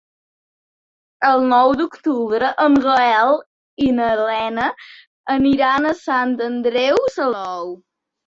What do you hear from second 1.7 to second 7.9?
d'octubre en Gaël i na Lena aniran a Sant Andreu Salou.